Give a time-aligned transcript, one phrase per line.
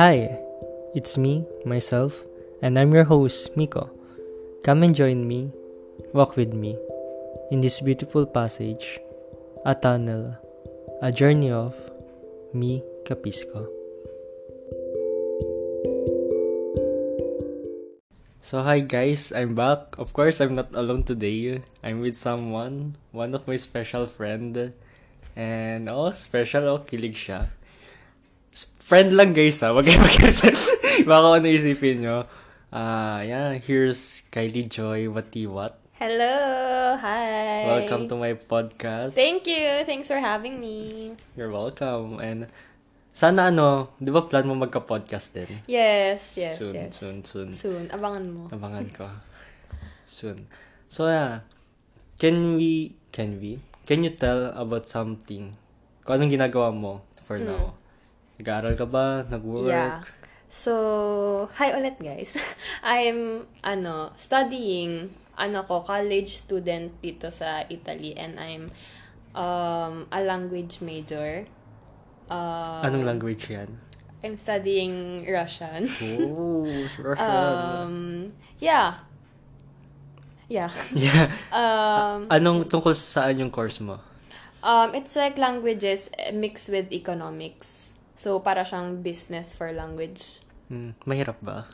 [0.00, 0.32] Hi,
[0.96, 2.24] it's me, myself,
[2.64, 3.92] and I'm your host, Miko.
[4.64, 5.52] Come and join me,
[6.16, 6.80] walk with me,
[7.52, 8.96] in this beautiful passage,
[9.66, 10.40] a tunnel,
[11.04, 11.76] a journey of
[12.56, 13.68] me, Capisco.
[18.40, 20.00] So hi guys, I'm back.
[20.00, 21.60] Of course, I'm not alone today.
[21.84, 24.72] I'm with someone, one of my special friend.
[25.36, 27.59] And oh, special oh, kilig siya.
[28.90, 30.50] Friend lang guys ha, wag kayo mag-isip.
[31.06, 32.26] Baka ano isipin nyo.
[32.74, 35.78] Ah, yeah, here's Kylie Joy Watiwat.
[35.94, 36.34] Hello!
[36.98, 37.70] Hi!
[37.70, 39.14] Welcome to my podcast.
[39.14, 39.86] Thank you!
[39.86, 41.14] Thanks for having me.
[41.38, 42.18] You're welcome.
[42.18, 42.50] And
[43.14, 45.62] sana ano, di ba plan mo magka-podcast din?
[45.70, 46.90] Yes, yes, soon, yes.
[46.98, 47.48] soon, soon.
[47.54, 47.84] Soon.
[47.94, 48.50] Abangan mo.
[48.50, 49.06] Abangan ko.
[50.02, 50.50] Soon.
[50.90, 51.46] So, yeah.
[52.18, 55.54] Can we, can we, can you tell about something?
[56.02, 57.78] Kung anong ginagawa mo for now?
[58.40, 59.28] Nag-aaral ka ba?
[59.28, 59.68] Nag-work?
[59.68, 60.00] Yeah.
[60.48, 60.72] So,
[61.60, 62.40] hi ulit guys.
[62.80, 68.72] I'm, ano, studying, ano ko, college student dito sa Italy and I'm
[69.36, 71.44] um, a language major.
[72.32, 73.76] Uh, Anong language yan?
[74.24, 75.92] I'm studying Russian.
[76.00, 76.64] Oh,
[76.96, 77.28] Russian.
[77.28, 77.94] um,
[78.56, 79.04] yeah.
[80.48, 80.72] Yeah.
[80.96, 81.28] yeah.
[81.52, 84.00] Um, Anong tungkol saan yung course mo?
[84.64, 87.89] Um, it's like languages mixed with economics.
[88.20, 90.44] So, para siyang business for language.
[90.68, 91.64] Hmm, mahirap ba?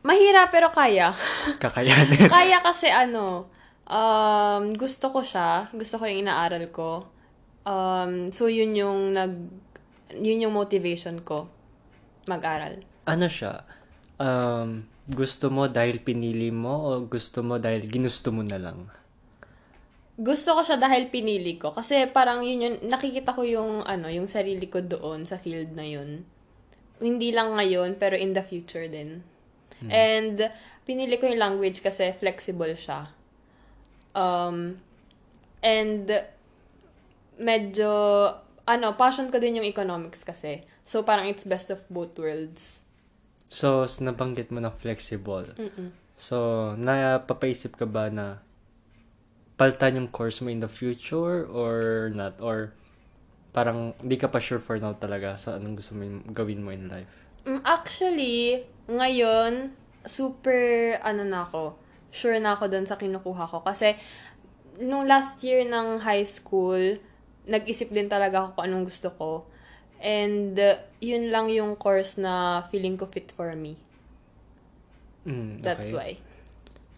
[0.00, 1.12] Mahirap pero kaya.
[1.62, 2.24] Kakayanin.
[2.32, 3.52] kaya kasi ano,
[3.84, 5.68] um, gusto ko siya.
[5.76, 7.04] Gusto ko yung inaaral ko.
[7.68, 9.36] Um, so, yun yung nag,
[10.16, 11.52] yun yung motivation ko
[12.24, 12.80] mag-aral.
[13.04, 13.68] ano siya?
[14.16, 18.88] Um, gusto mo dahil pinili mo o gusto mo dahil ginusto mo na lang?
[20.18, 21.70] Gusto ko siya dahil pinili ko.
[21.70, 25.86] Kasi parang yun yun, nakikita ko yung, ano, yung sarili ko doon sa field na
[25.86, 26.26] yun.
[26.98, 29.22] Hindi lang ngayon, pero in the future din.
[29.86, 30.50] And,
[30.82, 33.06] pinili ko yung language kasi flexible siya.
[34.18, 34.82] Um,
[35.62, 36.10] and,
[37.38, 37.90] medyo,
[38.66, 40.66] ano, passion ko din yung economics kasi.
[40.82, 42.82] So, parang it's best of both worlds.
[43.46, 45.54] So, nabanggit mo na flexible.
[45.54, 45.94] Mm-mm.
[46.18, 48.42] So, napapaisip ka ba na
[49.58, 52.34] palitan yung course mo in the future or not?
[52.40, 52.72] Or
[53.56, 53.78] parang
[54.10, 56.04] di ka pa sure for now talaga sa anong gusto mo
[56.38, 57.14] gawin mo in life?
[57.46, 59.72] Mm, Actually, ngayon,
[60.06, 61.76] super, ano na ako,
[62.10, 63.58] sure na ako doon sa kinukuha ko.
[63.64, 63.94] Kasi,
[64.80, 66.98] nung last year ng high school,
[67.48, 69.30] nag-isip din talaga ako kung anong gusto ko.
[69.98, 73.76] And, uh, yun lang yung course na feeling ko fit for me.
[75.26, 75.94] Mm, That's okay.
[75.94, 76.10] why.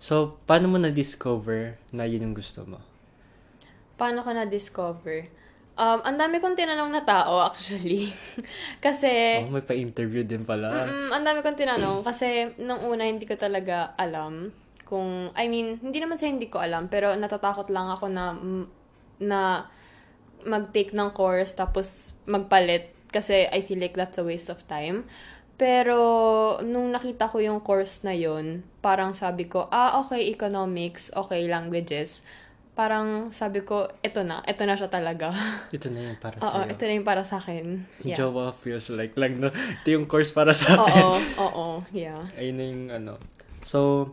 [0.00, 2.80] So, paano mo na-discover na yun yung gusto mo?
[4.00, 5.28] Paano ko na-discover?
[5.76, 8.08] Um, ang dami kong tinanong na tao, actually.
[8.80, 10.88] kasi, Oh, may pa-interview din pala.
[10.88, 14.56] Mm, ang dami kong tinanong kasi nung una hindi ko talaga alam
[14.88, 18.34] kung I mean, hindi naman sa hindi ko alam pero natatakot lang ako na
[19.22, 19.70] na
[20.42, 25.06] mag-take ng course tapos magpalit kasi I feel like that's a waste of time.
[25.60, 26.00] Pero
[26.64, 32.24] nung nakita ko yung course na yun, parang sabi ko, ah, okay, economics, okay, languages.
[32.72, 35.28] Parang sabi ko, eto na, eto na siya talaga.
[35.76, 36.72] Ito na yung para Oo, sa'yo.
[36.72, 37.84] ito na yung para sa akin.
[38.00, 38.16] Yeah.
[38.16, 39.52] Jowa feels like lang, no?
[39.52, 40.96] Ito yung course para sa akin.
[40.96, 42.24] Oo, oo, yeah.
[42.40, 43.12] Ayun na yung ano.
[43.60, 44.08] So,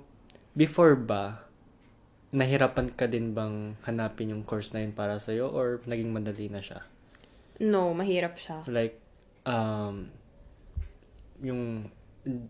[0.52, 1.48] before ba,
[2.36, 6.60] nahirapan ka din bang hanapin yung course na yun para sa'yo or naging madali na
[6.60, 6.84] siya?
[7.64, 8.68] No, mahirap siya.
[8.68, 9.00] Like,
[9.48, 10.12] um,
[11.42, 11.86] yung,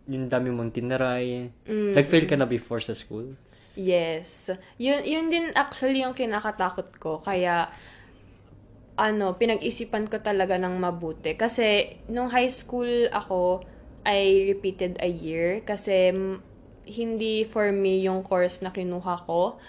[0.07, 1.51] yung dami mong tinaray.
[1.67, 1.93] Mm.
[1.93, 3.35] Nag-fail ka na before sa school?
[3.77, 4.49] Yes.
[4.81, 7.21] Yun, yun din actually yung kinakatakot ko.
[7.21, 7.69] Kaya,
[8.97, 11.37] ano, pinag-isipan ko talaga ng mabuti.
[11.37, 13.61] Kasi, nung high school ako,
[14.01, 15.61] I repeated a year.
[15.61, 16.41] Kasi, m-
[16.89, 19.61] hindi for me yung course na kinuha ko.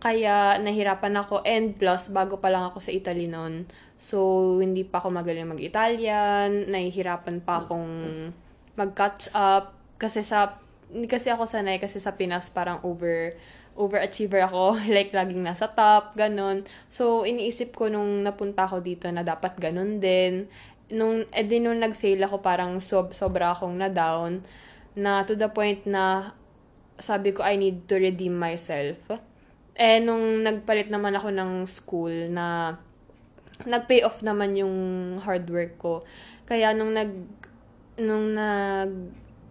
[0.00, 1.44] Kaya, nahirapan ako.
[1.44, 3.68] And plus, bago pa lang ako sa Italy noon.
[4.00, 6.72] So, hindi pa ako magaling mag-Italian.
[6.72, 7.92] Nahihirapan pa akong
[8.74, 9.74] mag-catch up.
[10.00, 10.58] Kasi sa
[11.06, 13.38] kasi ako sanay kasi sa Pinas parang over
[13.78, 16.66] overachiever ako, like laging nasa top, ganun.
[16.90, 20.50] So, iniisip ko nung napunta ako dito na dapat ganun din.
[20.90, 24.42] Nung, eh di nung nag-fail ako, parang sob, sobra akong na-down.
[24.98, 26.34] Na to the point na
[27.00, 28.98] sabi ko, I need to redeem myself.
[29.78, 32.76] Eh, nung nagpalit naman ako ng school na
[33.64, 34.76] nag-pay off naman yung
[35.22, 35.94] hard work ko.
[36.44, 37.39] Kaya nung nag
[38.00, 38.90] nung nag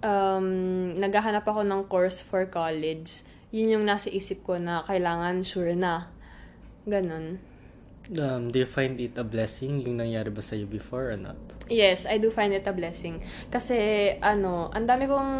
[0.03, 0.47] um,
[0.95, 6.11] naghahanap ako ng course for college, yun yung nasa isip ko na kailangan sure na.
[6.85, 7.41] Ganon.
[8.09, 11.37] Um, do you find it a blessing yung nangyari ba sa'yo before or not?
[11.69, 13.21] Yes, I do find it a blessing.
[13.53, 13.77] Kasi,
[14.17, 15.31] ano, ang dami kong,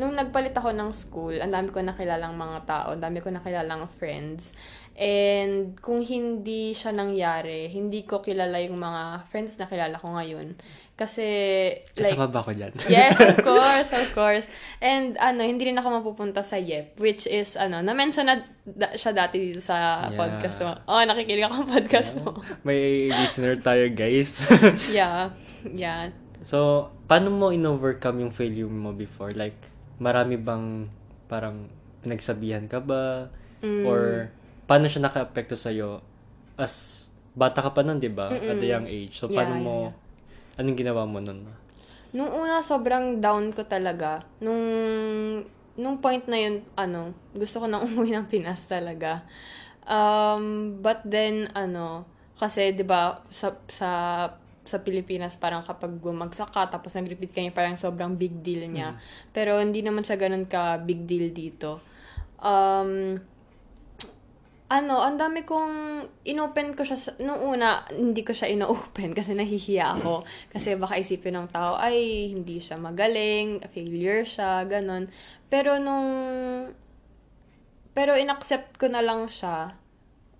[0.00, 3.84] nung nagpalit ako ng school, ang dami ko nakilalang mga tao, ang dami ko nakilalang
[3.92, 4.56] friends.
[4.96, 10.56] And kung hindi siya nangyari, hindi ko kilala yung mga friends na kilala ko ngayon.
[11.02, 11.26] Kasi,
[11.98, 12.70] like, Kasama ba ako dyan?
[12.94, 14.46] yes, of course, of course.
[14.78, 19.10] And ano, hindi rin ako mapupunta sa YEP, which is, ano, na-mention na da- siya
[19.10, 20.14] dati dito sa Yeah.
[20.14, 20.72] podcast mo.
[20.86, 22.30] Oh, nakikinig ako sa podcast mo.
[22.62, 24.38] May listener tayo, guys.
[24.94, 25.34] yeah,
[25.66, 26.14] yeah.
[26.40, 29.34] so, paano mo in-overcome yung failure mo before?
[29.34, 29.58] Like,
[29.98, 30.86] marami bang
[31.26, 31.66] parang
[32.00, 33.26] pinagsabihan ka ba?
[33.58, 33.82] Mm.
[33.82, 34.30] Or,
[34.64, 35.98] paano siya naka-apekto sa'yo
[36.54, 37.02] as
[37.32, 38.28] bata ka pa nun, di ba?
[38.28, 39.16] At a young age.
[39.16, 40.00] So, Yeah, paano yeah, mo, yeah.
[40.56, 41.44] Anong ginawa mo nun?
[42.12, 44.20] Nung una, sobrang down ko talaga.
[44.44, 44.60] Nung,
[45.80, 49.24] nung point na yun, ano, gusto ko nang umuwi ng Pinas talaga.
[49.88, 52.04] Um, but then, ano,
[52.36, 53.90] kasi, di ba, sa, sa,
[54.62, 59.00] sa Pilipinas, parang kapag bumagsak ka, tapos nag-repeat ka niya, parang sobrang big deal niya.
[59.32, 61.80] Pero, hindi naman siya ganun ka big deal dito.
[62.44, 63.16] Um,
[64.72, 69.36] ano, ang dami kong inopen ko siya, sa, nung una, hindi ko siya ino-open kasi
[69.36, 70.24] nahihiya ako.
[70.48, 75.12] Kasi baka isipin ng tao, ay, hindi siya magaling, failure siya, ganun.
[75.52, 76.08] Pero nung,
[77.92, 79.76] pero inaccept ko na lang siya.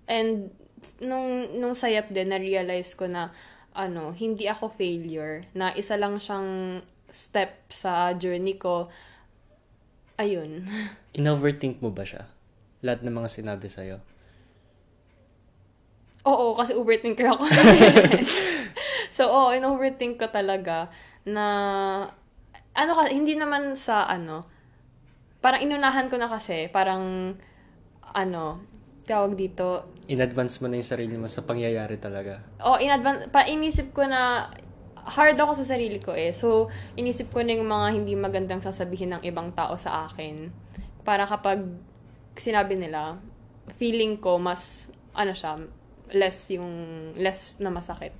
[0.09, 0.49] And,
[0.97, 3.29] nung, nung sayap din, na-realize ko na,
[3.77, 5.45] ano, hindi ako failure.
[5.53, 6.81] Na isa lang siyang
[7.13, 8.89] step sa journey ko.
[10.17, 10.65] Ayun.
[11.21, 12.25] In-overthink mo ba siya?
[12.81, 14.01] Lahat ng mga sinabi sa'yo?
[16.23, 17.43] Oo, kasi overthinker ako.
[19.15, 20.87] so, oo, in-overthink ko talaga
[21.27, 21.45] na,
[22.71, 24.47] ano ka, hindi naman sa, ano,
[25.43, 27.35] parang inunahan ko na kasi, parang,
[28.15, 28.63] ano,
[29.03, 32.43] tawag dito, In advance mo na yung sarili mo sa pangyayari talaga.
[32.59, 34.51] oh, in advance, pa, inisip ko na,
[35.03, 36.31] hard ako sa sarili ko eh.
[36.31, 40.47] So, inisip ko na yung mga hindi magandang sasabihin ng ibang tao sa akin.
[41.03, 41.63] Para kapag
[42.35, 43.19] sinabi nila,
[43.75, 45.59] feeling ko mas, ano siya,
[46.13, 46.69] less yung,
[47.17, 48.13] less na masakit.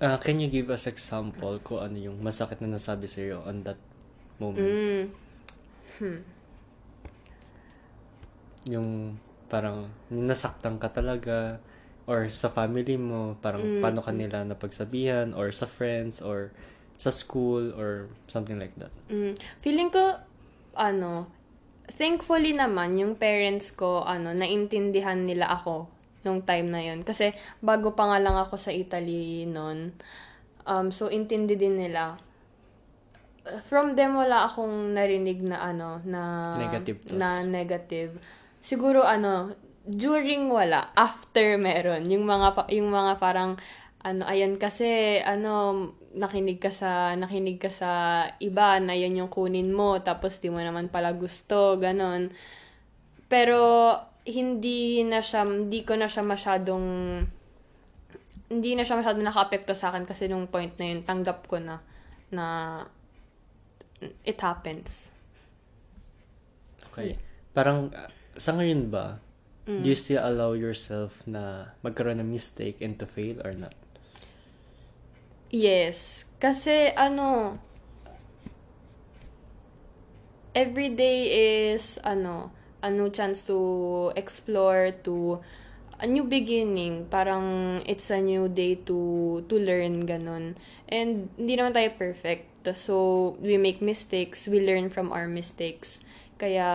[0.00, 3.76] Ah, can you give us example kung ano yung masakit na nasabi sa'yo on that
[4.40, 5.12] moment?
[6.00, 6.20] Mm.
[8.72, 8.88] Yung
[9.52, 11.60] parang nasaktan ka talaga
[12.08, 16.48] or sa family mo, parang paano ka nila napagsabihan or sa friends or
[16.96, 18.92] sa school or something like that.
[19.12, 19.36] Mm.
[19.60, 20.16] Feeling ko,
[20.80, 21.28] ano,
[21.92, 27.00] thankfully naman, yung parents ko, ano, naintindihan nila ako nung time na yun.
[27.02, 27.32] Kasi,
[27.64, 29.96] bago pa nga lang ako sa Italy noon.
[30.68, 32.20] Um, so, intindi din nila.
[33.66, 36.52] From them, wala akong narinig na, ano, na...
[36.54, 37.16] Negative thoughts.
[37.16, 38.12] Na negative.
[38.60, 39.56] Siguro, ano,
[39.88, 42.04] during wala, after meron.
[42.12, 43.56] Yung mga, yung mga parang,
[44.04, 47.90] ano, ayan kasi, ano, nakinig ka sa, nakinig ka sa
[48.42, 52.28] iba na yun yung kunin mo, tapos di mo naman pala gusto, ganon.
[53.30, 53.94] Pero,
[54.24, 56.86] hindi na siya, hindi ko na siya masyadong,
[58.50, 61.80] hindi na siya masyadong naka-apekto sa akin kasi nung point na yun, tanggap ko na,
[62.28, 62.46] na,
[64.24, 65.14] it happens.
[66.90, 67.16] Okay.
[67.54, 69.22] Parang ah, sa ngayon ba,
[69.70, 73.76] do you still allow yourself na magkaroon ng mistake and to fail or not?
[75.54, 76.26] Yes.
[76.42, 77.58] Kasi, ano,
[80.54, 81.18] every day
[81.70, 82.50] is, ano,
[82.80, 83.56] a new chance to
[84.16, 85.40] explore, to
[85.98, 87.06] a new beginning.
[87.08, 88.98] Parang, it's a new day to,
[89.46, 90.56] to learn, ganun.
[90.88, 92.48] And, hindi naman tayo perfect.
[92.76, 96.00] So, we make mistakes, we learn from our mistakes.
[96.36, 96.68] Kaya,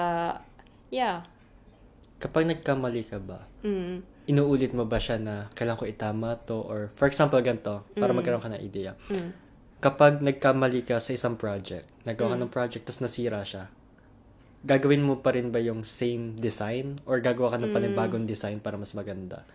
[0.90, 1.26] yeah.
[2.18, 4.06] Kapag nagkamali ka ba, Mm.
[4.30, 8.42] inuulit mo ba siya na kailangan ko itama to or for example ganito para magkaroon
[8.42, 9.30] ka ng idea Mm.
[9.82, 13.70] kapag nagkamali ka sa isang project nagawa ka ng project tapos nasira siya
[14.66, 18.76] gagawin mo pa rin ba yung same design or gagawa ka ng panibagong design para
[18.76, 19.46] mas maganda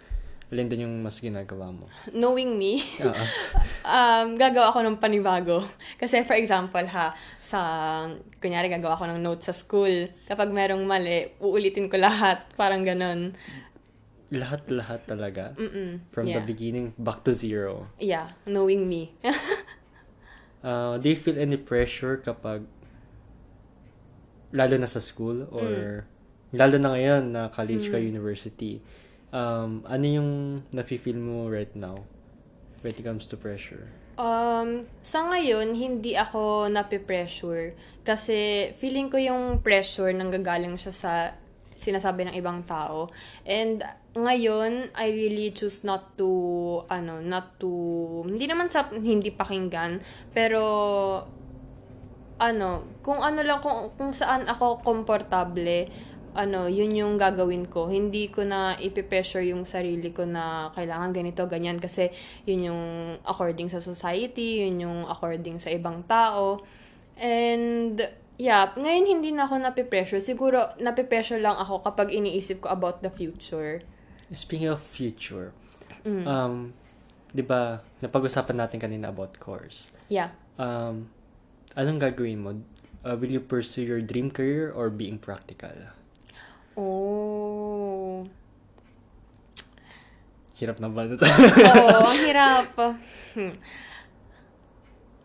[0.50, 3.24] alin din yung mas ginagawa mo Knowing me, Oo.
[3.86, 5.62] um, gagawa ako ng panibago.
[5.94, 7.60] Kasi for example ha, sa,
[8.42, 10.10] kunyari gagawa ako ng notes sa school.
[10.26, 12.42] Kapag merong mali, uulitin ko lahat.
[12.60, 13.34] Parang ganun.
[14.30, 16.06] lahat-lahat talaga Mm-mm.
[16.14, 16.46] from the yeah.
[16.46, 19.10] beginning back to zero Yeah, knowing me.
[20.60, 22.68] Uh, do you feel any pressure kapag
[24.50, 26.04] lalo na sa school or
[26.50, 28.82] lalo na ngayon na college ka, university,
[29.30, 30.30] um, ano yung
[30.74, 32.02] nafe-feel mo right now
[32.82, 33.86] when it comes to pressure?
[34.20, 37.72] Um, sa ngayon, hindi ako nape-pressure.
[38.04, 41.12] Kasi feeling ko yung pressure nanggagaling siya sa
[41.80, 43.08] sinasabi ng ibang tao.
[43.48, 43.80] And
[44.12, 46.28] ngayon, I really choose not to,
[46.92, 47.70] ano, not to,
[48.28, 50.04] hindi naman sa hindi pakinggan,
[50.36, 50.60] pero
[52.40, 55.92] ano, kung ano lang, kung, kung saan ako komportable,
[56.32, 57.92] ano, yun yung gagawin ko.
[57.92, 61.76] Hindi ko na ipipressure yung sarili ko na kailangan ganito, ganyan.
[61.76, 62.08] Kasi
[62.48, 62.82] yun yung
[63.28, 66.62] according sa society, yun yung according sa ibang tao.
[67.20, 68.00] And,
[68.40, 70.22] yeah, ngayon hindi na ako napipressure.
[70.24, 73.84] Siguro, napipressure lang ako kapag iniisip ko about the future.
[74.30, 75.50] Speaking of future,
[76.06, 76.72] um,
[77.34, 79.90] di ba, napag-usapan natin kanina about course.
[80.06, 80.30] Yeah.
[80.56, 81.10] Um,
[81.76, 82.50] anong gagawin mo?
[83.00, 85.72] Uh, will you pursue your dream career or being practical?
[86.76, 88.28] Oh.
[90.60, 91.24] Hirap na ba ito?
[91.24, 92.68] Oo, ang hirap.
[93.32, 93.56] Hmm.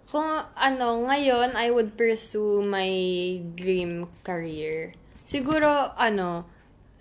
[0.07, 2.87] Kung ano, ngayon, I would pursue my
[3.59, 4.95] dream career.
[5.27, 5.67] Siguro,
[5.99, 6.47] ano,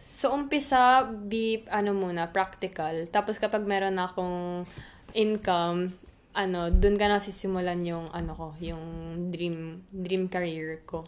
[0.02, 3.06] so umpisa, be, ano muna, practical.
[3.14, 4.66] Tapos kapag meron akong
[5.14, 5.94] income,
[6.34, 8.82] ano, dun ka na sisimulan yung, ano ko, yung
[9.30, 11.06] dream, dream career ko.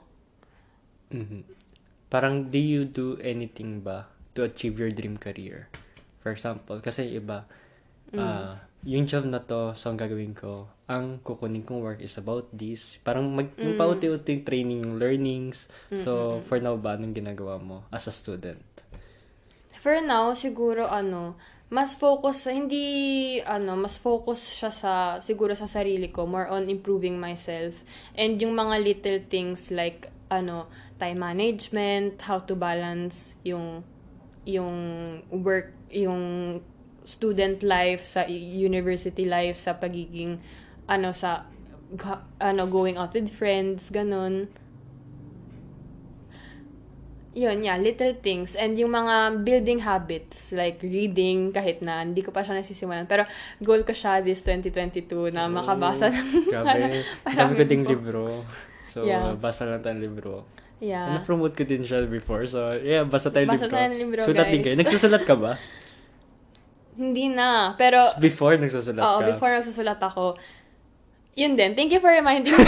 [1.11, 1.43] Mhm.
[2.07, 4.07] Parang, do you do anything ba
[4.39, 5.67] to achieve your dream career?
[6.23, 7.47] For example, kasi iba,
[8.15, 12.47] ah, yung job na to, so ang gagawin ko, ang kukunin kong work is about
[12.55, 13.03] this.
[13.03, 15.67] Parang mag, yung pauti-uti yung training, yung learnings.
[15.91, 18.63] So, for now ba, anong ginagawa mo as a student?
[19.83, 21.35] For now, siguro ano,
[21.67, 26.71] mas focus sa, hindi, ano, mas focus siya sa, siguro sa sarili ko, more on
[26.71, 27.83] improving myself.
[28.15, 30.71] And yung mga little things like, ano,
[31.03, 33.83] time management, how to balance yung,
[34.47, 34.75] yung
[35.31, 36.59] work, yung
[37.03, 40.39] student life, sa university life, sa pagiging,
[40.87, 41.51] ano, sa,
[42.39, 44.47] ano, going out with friends, ganun.
[47.37, 48.57] Yun, yeah, little things.
[48.57, 53.05] And yung mga building habits, like reading, kahit na hindi ko pa siya nasisimulan.
[53.05, 53.29] Pero
[53.61, 57.05] goal ko siya this 2022 na makabasa ng Grabe.
[57.37, 58.25] Dami ko ding libro.
[58.89, 59.37] So, Yeah.
[59.37, 60.49] basa lang tayong libro.
[60.81, 61.13] Yeah.
[61.13, 62.49] Na-promote ko din siya before.
[62.49, 63.77] So, yeah, basa tayo Basa libro.
[63.77, 64.67] tayo ng libro, Sulat din guys.
[64.67, 64.77] kayo.
[64.81, 65.53] Nagsusulat ka ba?
[66.97, 67.77] Hindi na.
[67.77, 69.29] Pero, Before, nagsusulat oo, ka?
[69.29, 70.41] before nagsusulat ako,
[71.37, 71.77] yun din.
[71.77, 72.65] Thank you for reminding me.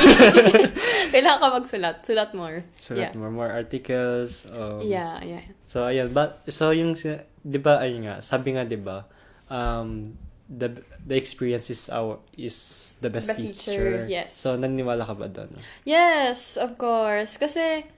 [1.16, 1.96] Kailangan ka magsulat.
[2.04, 2.68] Sulat more.
[2.76, 3.12] Sulat yeah.
[3.16, 4.44] more, more articles.
[4.52, 5.42] Um, Yeah, yeah.
[5.66, 6.12] So, ayun.
[6.12, 6.92] But, so, yung,
[7.40, 9.08] di ba, ayun nga, sabi nga, di ba,
[9.48, 10.12] um,
[10.52, 14.04] the, the experience is our, is the best, Best teacher.
[14.04, 14.36] teacher, yes.
[14.36, 15.48] So, naniniwala ka ba doon?
[15.88, 17.40] Yes, of course.
[17.40, 17.88] Kasi,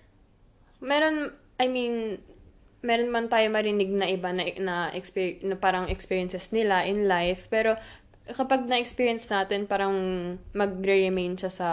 [0.78, 2.22] meron, I mean,
[2.80, 7.50] meron man tayo marinig na iba na, na, exper- na parang experiences nila in life,
[7.52, 7.76] pero
[8.34, 9.94] kapag na-experience natin, parang
[10.54, 11.68] magre-remain siya sa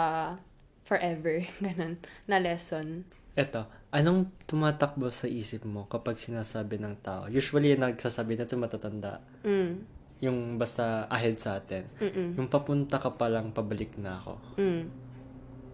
[0.88, 3.04] forever, ganun, na lesson.
[3.38, 7.30] Eto, anong tumatakbo sa isip mo kapag sinasabi ng tao?
[7.30, 9.22] Usually, yung nagsasabi na ito matatanda.
[9.46, 9.84] Mm.
[10.18, 11.86] Yung basta ahead sa atin.
[12.02, 12.34] Mm-mm.
[12.34, 14.34] Yung papunta ka pa lang, pabalik na ako.
[14.58, 14.84] Mm.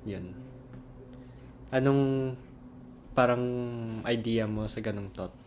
[0.04, 0.26] Yun.
[1.72, 2.02] Anong
[3.16, 3.44] parang
[4.04, 5.43] idea mo sa ganong thought?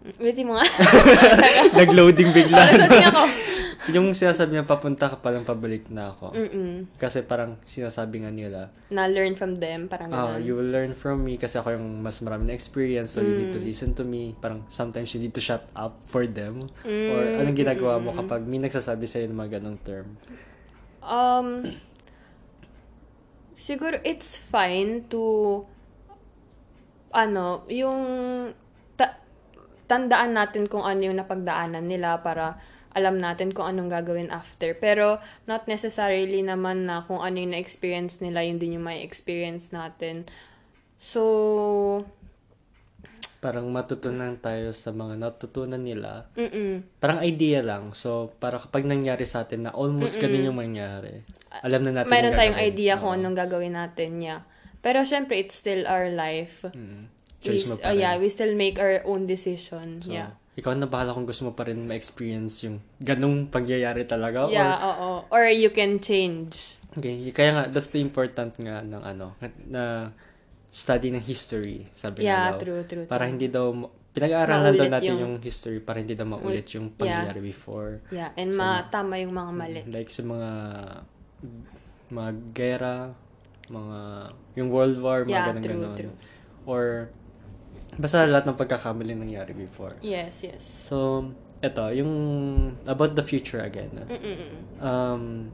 [0.00, 0.64] Ulitin mo nga.
[1.80, 2.56] Nag-loading bigla.
[2.72, 3.22] Ulitin ako.
[3.90, 6.32] yung sinasabi niya, papunta ka pa lang, pabalik na ako.
[6.32, 6.86] Mm-mm.
[6.94, 10.46] Kasi parang sinasabi nga nila, Na learn from them, parang ah, ganun.
[10.46, 13.50] you will learn from me kasi ako yung mas marami na experience, so you need
[13.50, 13.56] Mm.
[13.56, 14.36] to listen to me.
[14.36, 16.60] Parang sometimes you need to shut up for them.
[16.80, 20.06] Mm, Or anong ginagawa mo kapag may nagsasabi sa'yo ng mga ganong term?
[21.00, 21.64] Um,
[23.54, 25.64] siguro it's fine to,
[27.10, 28.00] ano, yung
[29.90, 32.62] tandaan natin kung ano yung napagdaanan nila para
[32.94, 34.78] alam natin kung anong gagawin after.
[34.78, 35.18] Pero
[35.50, 40.26] not necessarily naman na kung ano yung na-experience nila, yun din yung may experience natin.
[41.02, 42.06] So,
[43.40, 46.28] Parang matutunan tayo sa mga natutunan nila.
[46.36, 47.96] mm Parang idea lang.
[47.96, 51.24] So, para kapag nangyari sa atin na almost ganun yung mangyari,
[51.64, 52.72] alam na natin Mayroon tayong gagawin.
[52.76, 53.18] idea kung Oo.
[53.18, 54.44] anong gagawin natin, yeah.
[54.84, 56.68] Pero syempre, it's still our life.
[56.68, 57.08] Mm.
[57.40, 58.04] We, Choice mo oh, pa rin.
[58.04, 60.04] yeah, we still make our own decision.
[60.04, 60.36] So, yeah.
[60.54, 64.44] ikaw na bahala kung gusto mo pa rin ma-experience yung ganung pangyayari talaga.
[64.52, 65.24] Yeah, oo.
[65.32, 66.76] Or you can change.
[66.92, 70.12] Okay, kaya nga, that's the important nga ng ano, na
[70.68, 72.60] study ng history, sabi nga Yeah, daw.
[72.60, 73.32] true, true, Para true.
[73.32, 73.72] hindi daw,
[74.12, 75.34] pinag-aaralan daw natin yung- yung...
[75.40, 78.04] history para hindi daw maulit yung pangyayari before.
[78.12, 79.80] Yeah, and So, matama yung mga mali.
[79.88, 80.50] Like sa mga
[82.10, 82.96] mga gera,
[83.70, 83.98] mga
[84.58, 85.96] yung World War, mga Yeah, ganun true, ganon.
[85.96, 86.14] true.
[86.66, 86.84] Or
[87.98, 89.96] basta lahat ng pagkakamali nangyari before.
[90.04, 90.62] Yes, yes.
[90.62, 92.12] So, eto, yung
[92.86, 94.06] about the future again.
[94.06, 94.78] Mm-mm.
[94.78, 95.50] Um,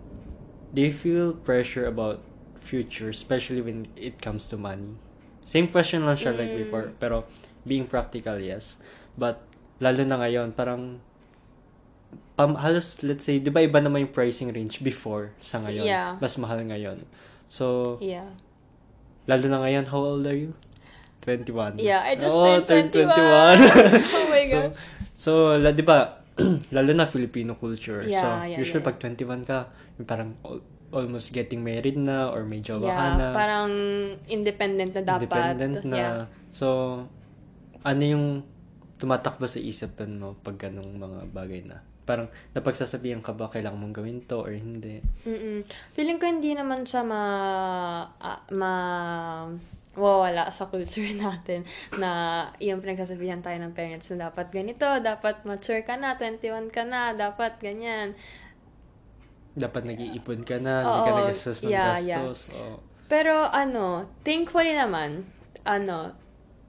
[0.74, 2.20] do you feel pressure about
[2.60, 4.98] future, especially when it comes to money?
[5.46, 6.38] Same question lang siya Mm.
[6.38, 6.86] like before.
[6.98, 7.24] Pero,
[7.62, 8.76] being practical, yes.
[9.14, 9.40] But,
[9.78, 10.98] lalo na ngayon, parang,
[12.36, 15.86] pam, halos, let's say, di ba iba naman yung pricing range before sa ngayon?
[15.86, 16.18] Yeah.
[16.20, 17.06] Mas mahal ngayon.
[17.48, 18.34] So, Yeah.
[19.30, 20.52] lalo na ngayon, how old are you?
[21.26, 21.82] 21.
[21.82, 23.10] Yeah, I just oh, turned 21.
[23.10, 23.18] 21.
[24.14, 24.70] oh my so, God.
[25.18, 26.22] so, la, di ba,
[26.74, 28.06] lalo na Filipino culture.
[28.06, 28.88] Yeah, so, yeah, usually yeah.
[28.94, 29.58] pag 21 ka,
[30.06, 30.62] parang al-
[30.94, 33.26] almost getting married na or may jowa ka yeah, na.
[33.34, 33.70] parang
[34.30, 35.26] independent na dapat.
[35.26, 35.96] Independent na.
[35.98, 36.22] Yeah.
[36.54, 36.66] So,
[37.82, 38.46] ano yung
[38.96, 41.82] tumatakbo sa isipan mo pag ganong mga bagay na?
[42.06, 45.02] Parang napagsasabihan ka ba kailangan mong gawin to or hindi?
[45.26, 45.66] Mm-mm.
[45.98, 47.22] Feeling ko hindi naman siya ma...
[48.22, 48.72] ah, ma
[49.96, 51.64] wawala sa culture natin
[51.96, 56.84] na yung pinagsasabihan tayo ng parents na dapat ganito, dapat mature ka na, 21 ka
[56.84, 58.12] na, dapat ganyan.
[59.56, 62.20] Dapat nag-iipon ka na, hindi ka nagastos ng yeah, yeah.
[62.22, 62.52] gastos.
[62.52, 62.76] Oo.
[63.08, 65.24] Pero ano, thankfully naman,
[65.64, 66.12] ano,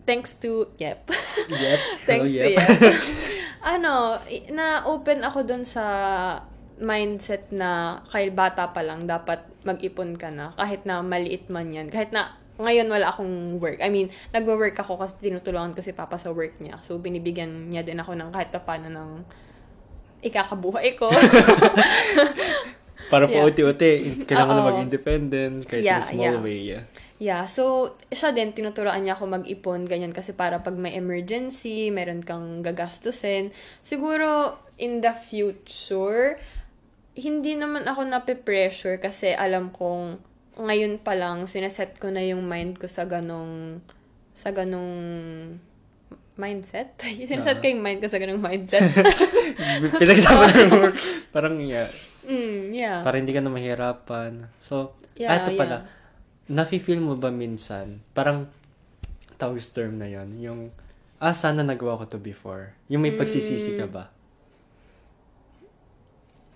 [0.08, 1.04] thanks to, yep.
[1.52, 1.80] Yep.
[2.08, 2.64] thanks Oh, to yep.
[2.64, 2.96] yep.
[3.76, 5.84] ano, na-open ako dun sa
[6.78, 11.90] mindset na kay bata pa lang dapat mag-ipon ka na kahit na maliit man yan.
[11.90, 13.80] Kahit na ngayon wala akong work.
[13.82, 16.82] I mean, nagwo-work ako kasi tinutulungan ko si Papa sa work niya.
[16.82, 19.10] So, binibigyan niya din ako ng kahit pa paano ng
[20.26, 21.10] ikakabuhay ko.
[23.08, 23.48] Para po Yeah.
[23.48, 26.44] uti-uti, kailangan mo na mag-independent kahit Yeah, in a small yeah.
[26.44, 26.60] way.
[26.60, 26.84] Yeah.
[27.18, 32.22] Yeah, so siya din tinuturoan niya ako mag-ipon ganyan kasi para pag may emergency, meron
[32.22, 33.56] kang gagastusin.
[33.82, 36.38] Siguro in the future,
[37.18, 40.22] hindi naman ako nape-pressure kasi alam kong
[40.58, 43.82] ngayon pa lang sineset ko na yung mind ko sa ganong
[44.34, 44.94] sa ganong
[46.38, 46.94] mindset.
[47.30, 48.86] sineset ko yung mind ko sa ganong mindset.
[50.02, 50.98] Pinagsama work.
[51.34, 51.90] Parang, yeah.
[52.24, 53.02] mm, yeah.
[53.02, 54.46] Para hindi ka na mahirapan.
[54.62, 55.60] So, Yeah, ah, ito yeah.
[55.60, 55.78] pala.
[56.46, 58.46] Nafe-feel mo ba minsan, parang,
[59.42, 60.60] tawag term na yon yung,
[61.18, 62.78] ah, sana nagawa ko to before.
[62.86, 63.80] Yung may pagsisisi Mm.
[63.82, 64.04] ka ba?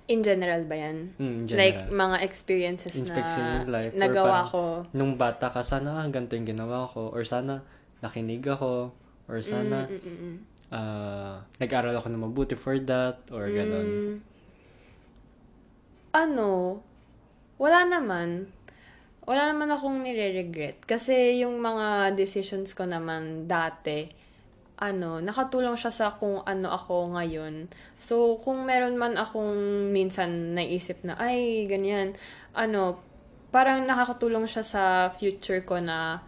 [0.08, 1.14] In general ba yan?
[1.16, 1.94] Mm, in Like, general.
[1.94, 4.64] mga experiences Inspection na life, nagawa parang- ko.
[4.92, 7.10] Nung bata ka, sana, ah, ganito yung ginawa ko.
[7.10, 7.62] Or sana,
[8.00, 8.92] nakinig ako.
[9.28, 10.36] Or sana, Mm, mm, mm, mm.
[10.70, 13.24] ah, nag-aral ako na mabuti for that.
[13.30, 13.88] Or ganon.
[13.88, 14.16] Mm,
[16.12, 16.82] ano,
[17.56, 18.52] wala naman.
[19.24, 20.84] Wala naman akong nire-regret.
[20.84, 24.10] Kasi yung mga decisions ko naman dati,
[24.82, 27.70] ano, nakatulong siya sa kung ano ako ngayon.
[28.02, 29.54] So, kung meron man akong
[29.94, 32.18] minsan naisip na, ay, ganyan,
[32.58, 32.98] ano,
[33.54, 36.26] parang nakakatulong siya sa future ko na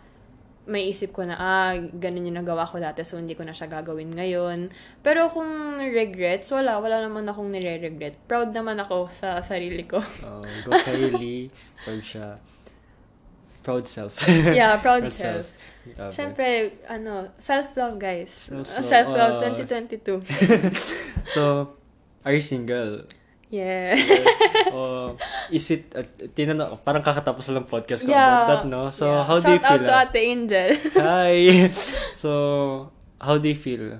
[0.63, 3.67] may isip ko na, ah, ganun yung nagawa ko dati, so hindi ko na siya
[3.67, 4.71] gagawin ngayon.
[5.03, 6.79] Pero kung regrets, wala.
[6.79, 8.15] Wala naman akong nire-regret.
[8.29, 9.99] Proud naman ako sa sarili ko.
[10.23, 11.51] Oh, go Kylie.
[11.83, 12.39] Proud siya.
[13.63, 14.19] Proud self.
[14.27, 15.47] yeah, proud Proud self.
[15.83, 16.11] Grabe.
[16.15, 16.47] Siyempre,
[16.87, 18.31] ano, self-love, guys.
[18.51, 19.51] Self-love, Self-love, ah.
[19.51, 20.23] 2022.
[21.27, 21.75] So,
[22.23, 23.03] are you single?
[23.51, 23.93] Yeah.
[24.75, 25.13] o
[25.51, 26.01] is it, uh,
[26.33, 28.47] tinanong, parang kakatapos lang podcast ko Yeah.
[28.47, 28.89] about that, no?
[28.89, 29.23] So, Yeah.
[29.27, 29.87] how do you Shout out feel?
[29.87, 29.93] to?
[30.07, 30.69] Ate Angel.
[31.05, 31.35] Hi!
[32.15, 32.29] so,
[33.19, 33.99] how do you feel?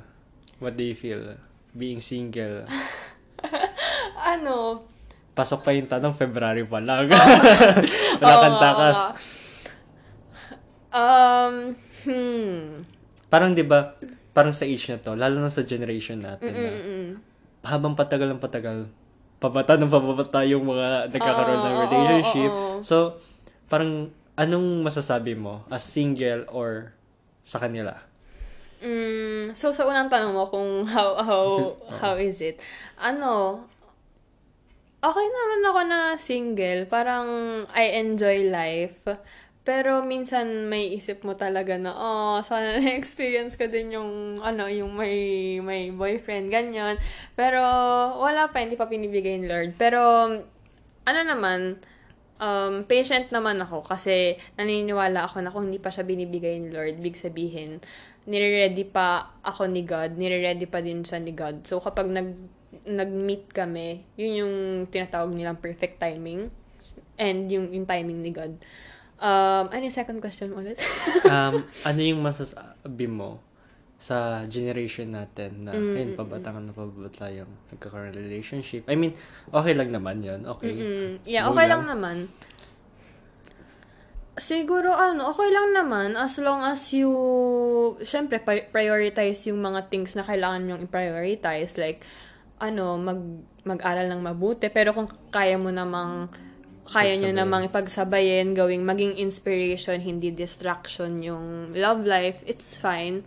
[0.58, 1.36] What do you feel?
[1.76, 2.64] Being single.
[4.18, 4.88] ano,
[5.34, 7.10] Pasok pa yung tanong, February pa lang.
[7.10, 8.98] Wala kang nga, takas.
[9.02, 9.10] nga.
[10.94, 11.74] Um,
[12.06, 12.86] hmm.
[13.34, 13.98] Parang, di ba,
[14.32, 17.08] parang sa age na to, lalo na sa generation natin na, Mm-mm.
[17.66, 18.86] habang patagal ang patagal,
[19.42, 22.52] pabata ng pabata yung mga nagkakaroon ng Oo, oo, relationship.
[22.54, 22.86] oo, oo.
[22.86, 23.18] So,
[23.66, 26.94] parang, anong masasabi mo as single or
[27.42, 27.98] sa kanila?
[28.84, 31.44] Mm, so sa unang tanong mo kung how how
[32.04, 32.60] how is it?
[33.00, 33.64] Ano
[35.04, 37.28] Okay naman ako na single, parang
[37.76, 39.04] I enjoy life.
[39.64, 44.92] Pero minsan may isip mo talaga na, oh, sana na-experience ko din yung, ano, yung
[44.92, 45.16] may,
[45.64, 47.00] may boyfriend, ganyan.
[47.40, 47.64] Pero,
[48.20, 49.80] wala pa, hindi pa pinibigay ni Lord.
[49.80, 50.00] Pero,
[51.08, 51.80] ano naman,
[52.44, 57.00] um, patient naman ako kasi naniniwala ako na kung hindi pa siya binibigay ni Lord,
[57.00, 57.80] big sabihin,
[58.28, 61.64] nire-ready pa ako ni God, nire-ready pa din siya ni God.
[61.64, 62.36] So, kapag nag,
[62.84, 64.56] nag-meet kami, yun yung
[64.92, 66.52] tinatawag nilang perfect timing
[67.16, 68.60] and yung, yung timing ni God.
[69.24, 70.76] Um, ano yung second question mo ulit?
[71.32, 73.40] um, ano yung masasabi mo
[73.96, 78.84] sa generation natin na, Mm, ayun, pabatangan na pabata yung nagkakaroon relationship.
[78.92, 79.16] I mean,
[79.48, 80.44] okay lang naman yun.
[80.44, 80.76] Okay.
[80.76, 81.88] Mm, yeah, okay lang.
[81.88, 82.18] lang naman.
[84.36, 87.08] Siguro, ano, okay lang naman as long as you,
[88.04, 91.80] syempre, pri- prioritize yung mga things na kailangan nyong i-prioritize.
[91.80, 92.04] Like,
[92.60, 93.24] ano, mag,
[93.64, 94.68] mag-aral ng mabuti.
[94.68, 96.28] Pero kung kaya mo namang
[96.84, 103.24] kaya nyo namang ipagsabayin, gawing maging inspiration, hindi distraction yung love life, it's fine.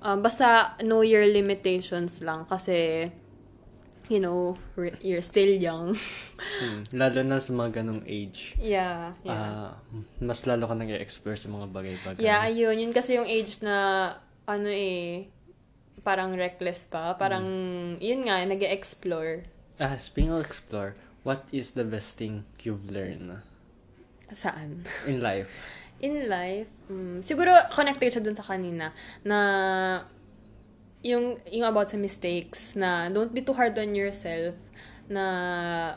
[0.00, 3.10] Um, basta know your limitations lang kasi,
[4.08, 5.94] you know, re- you're still young.
[6.40, 8.56] Hmm, Lalo na sa mga ganong age.
[8.56, 9.76] yeah, yeah.
[9.76, 9.76] ah,
[10.16, 12.20] mas lalo ka nag-explore sa mga bagay-bagay.
[12.24, 12.80] yeah, ayun.
[12.80, 14.08] Yun kasi yung age na,
[14.48, 15.28] ano eh,
[16.00, 17.12] parang reckless pa.
[17.20, 17.44] Parang,
[18.00, 19.44] yun nga, nag explore
[19.76, 23.42] Ah, speaking of explore, what is the best thing you've learned
[24.32, 24.86] Saan?
[25.06, 25.60] in life?
[26.00, 29.38] in life, mm, siguro connected siya dun sa kanina na
[31.04, 34.52] yung yung about sa mistakes na don't be too hard on yourself
[35.08, 35.96] na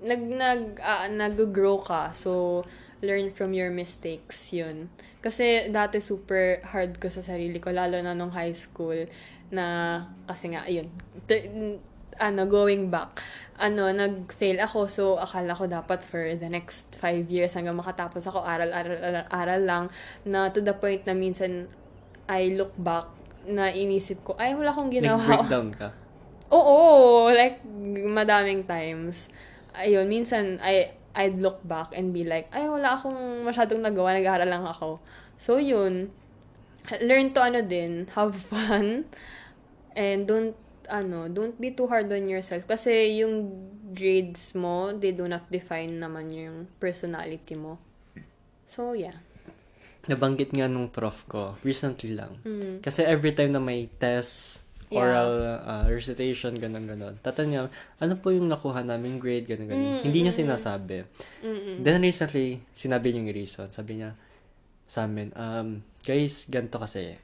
[0.00, 2.64] nag nag uh, nag-grow ka so
[3.00, 4.92] learn from your mistakes yun
[5.24, 9.08] kasi dati super hard ko sa sarili ko lalo na nung high school
[9.48, 9.64] na
[10.28, 10.88] kasi nga ayun
[12.20, 13.18] ano going back
[13.60, 18.44] ano nag-fail ako so akala ko dapat for the next five years hanggang makatapos ako
[18.44, 19.84] aral aral aral, aral lang
[20.28, 21.68] na to the point na minsan
[22.28, 23.08] I look back
[23.48, 25.88] na inisip ko ay wala akong ginawa Nag-breakdown ka?
[26.50, 27.62] Oo, like,
[28.10, 29.30] madaming times.
[29.70, 34.50] Ayun, minsan, I, I'd look back and be like, ay, wala akong masyadong nagawa, nag-aaral
[34.50, 34.98] lang ako.
[35.38, 36.10] So, yun,
[36.98, 39.06] learn to, ano din, have fun,
[39.94, 40.58] and don't,
[40.90, 42.66] ano, don't be too hard on yourself.
[42.66, 43.48] Kasi yung
[43.94, 47.78] grades mo, they do not define naman yung personality mo.
[48.66, 49.16] So, yeah.
[50.06, 52.38] Nabanggit nga nung prof ko, recently lang.
[52.42, 52.82] Mm.
[52.82, 55.06] Kasi every time na may test, Yeah.
[55.06, 57.70] oral uh, recitation, ganun ganon Tatanya,
[58.02, 60.96] ano po yung nakuha namin grade, ganun ganon Mm, Hindi niya mm, sinasabi.
[61.46, 61.76] Mm-mm.
[61.86, 63.66] Then recently, sinabi niya yung reason.
[63.70, 64.18] Sabi niya
[64.90, 67.14] sa amin, um, guys, ganito kasi.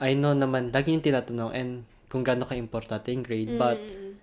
[0.00, 4.14] I know naman, lagi yung tinatanong and kung gaano ka-importante yung grade, but Mm-mm.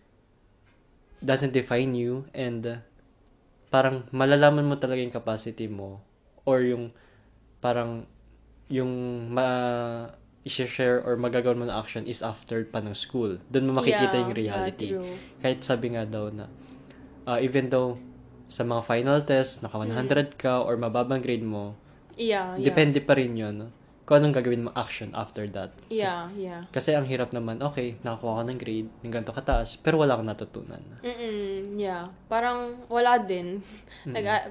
[1.20, 2.80] doesn't define you and uh,
[3.68, 6.00] parang malalaman mo talaga yung capacity mo
[6.48, 6.96] or yung
[7.60, 8.08] parang
[8.72, 8.90] yung
[9.28, 9.48] ma
[10.42, 13.38] i-share or magagawa mo na action is after pa ng school.
[13.54, 14.90] Doon mo makikita Yeah, yung reality.
[14.90, 15.16] yeah, true.
[15.38, 16.50] Kahit sabi nga daw na
[17.30, 18.02] uh, even though
[18.50, 21.78] sa mga final test, naka 100 ka or mababang grade mo,
[22.18, 22.68] Yeah, yeah.
[22.68, 23.70] depende pa rin yun
[24.04, 25.72] kung anong gagawin mo action after that.
[25.88, 26.66] Yeah, yeah.
[26.74, 30.28] Kasi ang hirap naman, okay, nakakuha ka ng grade, ng ganito kataas, pero wala kang
[30.28, 30.82] natutunan.
[31.06, 32.10] Mm-mm, yeah.
[32.26, 33.62] Parang wala din.
[34.10, 34.50] Nag, ah,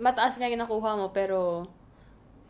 [0.00, 1.68] mataas nga yung nakuha mo, pero,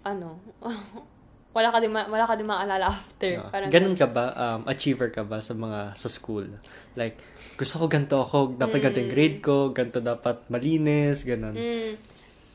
[0.06, 0.38] ano,
[1.56, 3.42] wala ka din, ma- wala ka din maalala after.
[3.42, 4.30] Ah, Parang, ganun ka ba?
[4.32, 6.46] Um, achiever ka ba sa mga sa school?
[6.94, 7.18] Like,
[7.58, 11.58] gusto ko ganito ako, dapat ganito yung grade ko, ganito dapat malinis, ganun.
[11.58, 11.92] Mm,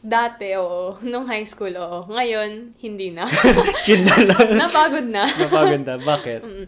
[0.05, 1.01] dati, oo.
[1.01, 2.05] Nung high school, oo.
[2.05, 3.25] Ngayon, hindi na.
[3.85, 4.47] Chill na lang.
[4.61, 5.25] Napagod na.
[5.25, 5.97] Napaganda.
[5.97, 6.41] Bakit?
[6.45, 6.65] Mm.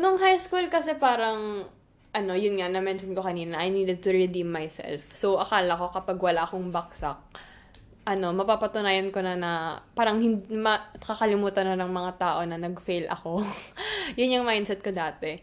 [0.00, 1.68] Nung high school kasi parang,
[2.16, 5.12] ano, yun nga, na-mention ko kanina, I needed to redeem myself.
[5.12, 7.20] So, akala ko kapag wala akong baksak,
[8.08, 9.52] ano, mapapatunayan ko na na
[9.92, 13.44] parang hindi, ma, kakalimutan na ng mga tao na nag-fail ako.
[14.18, 15.36] yun yung mindset ko dati.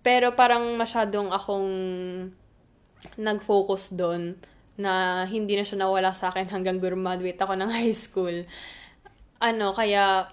[0.00, 1.70] Pero parang masyadong akong
[3.18, 4.36] nag-focus doon
[4.78, 8.36] na hindi na siya nawala sa akin hanggang graduate ako ng high school.
[9.40, 10.28] Ano, kaya,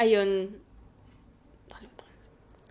[0.00, 0.56] ayun,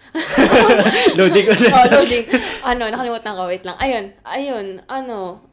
[1.18, 1.70] Loading ulit.
[1.78, 2.26] oh, loading.
[2.66, 3.46] Ano, nakalimutan ko.
[3.46, 3.78] Wait lang.
[3.78, 5.46] Ayun, ayun, ano,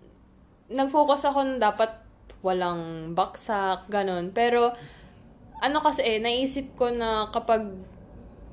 [0.73, 1.93] nag-focus ako na dapat
[2.41, 4.33] walang baksak, ganun.
[4.33, 4.73] Pero,
[5.61, 7.69] ano kasi eh, naisip ko na kapag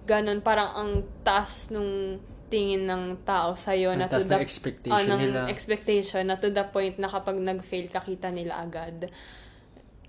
[0.03, 0.91] ganun, parang ang
[1.23, 5.39] taas nung tingin ng tao sa'yo Ang na to the, expectation ng nila.
[5.49, 9.09] expectation na to the point na kapag nag-fail ka, kita nila agad.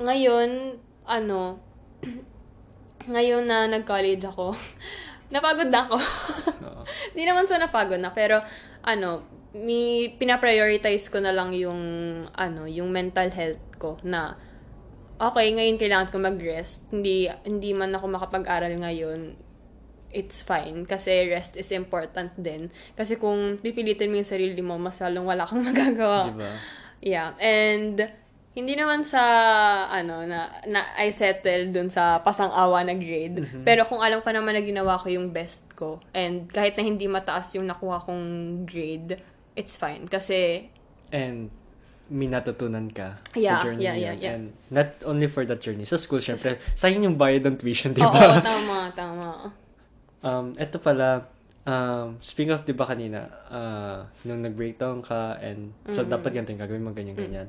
[0.01, 1.61] Ngayon, ano,
[3.15, 4.53] ngayon na nag-college ako,
[5.35, 5.97] napagod na ako.
[6.69, 6.83] Oo.
[7.17, 8.41] Di naman sa napagod na, pero
[8.85, 11.81] ano, mi pina-prioritize ko na lang yung
[12.35, 14.35] ano, yung mental health ko na
[15.19, 16.83] okay, ngayon kailangan ko mag-rest.
[16.91, 19.39] Hindi hindi man ako makapag-aral ngayon.
[20.15, 22.71] It's fine kasi rest is important din.
[22.95, 26.31] Kasi kung pipilitin mo yung sarili mo, mas lalong wala kang magagawa.
[26.31, 26.53] Diba?
[27.03, 27.99] Yeah, and
[28.55, 29.19] hindi naman sa
[29.91, 33.43] ano na, na I settle dun sa pasang-awa na grade.
[33.67, 37.11] Pero kung alam ko naman na ginawa ko yung best ko and kahit na hindi
[37.11, 38.23] mataas yung nakuha kong
[38.63, 39.19] grade,
[39.53, 40.71] it's fine kasi
[41.11, 41.51] And
[42.07, 44.23] may natutunan ka Yeah, sa journey yeah, yeah, yun.
[44.23, 44.33] yeah.
[44.37, 45.83] And not only for that journey.
[45.83, 49.51] Sa school, syempre, sayang yung bayad ng tuition, di Oo, tama, tama.
[50.25, 51.29] Um, eto pala,
[51.69, 56.17] um, speaking of, di ba kanina, uh, nung nag-breakdown ka and so Mm-hmm.
[56.17, 57.49] dapat ganito yung gagawin mo, ganyan, ganyan.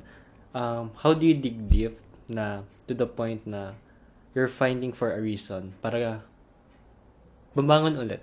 [0.52, 1.96] Um, how do you dig deep
[2.28, 3.80] na to the point na
[4.36, 6.20] you're finding for a reason para
[7.56, 8.20] bumangon ulit?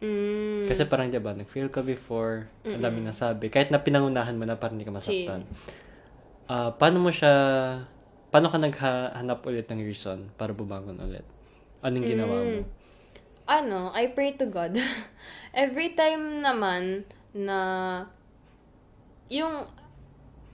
[0.00, 0.64] Mm.
[0.70, 3.52] Kasi parang, di ba, nag-fail ka before, ang dami nasabi.
[3.52, 5.44] Kahit na pinangunahan mo na parang hindi ka masaktan.
[6.48, 7.34] Ah, paano mo siya,
[8.30, 11.26] paano ka naghanap ulit ng reason para bumangon ulit?
[11.84, 12.62] Anong ginawa mo?
[13.50, 14.78] Ano, I pray to God.
[15.50, 17.02] Every time naman
[17.34, 17.58] na
[19.26, 19.66] yung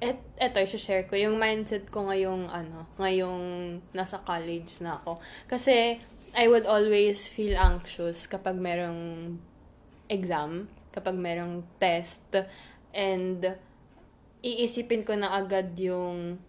[0.00, 3.44] et, eto, share ko, yung mindset ko ngayong, ano, ngayong
[3.92, 5.20] nasa college na ako.
[5.44, 6.00] Kasi,
[6.36, 9.36] I would always feel anxious kapag merong
[10.08, 12.24] exam, kapag merong test,
[12.92, 13.56] and
[14.44, 16.40] iisipin ko na agad yung